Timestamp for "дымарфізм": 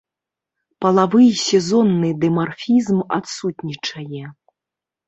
2.25-2.99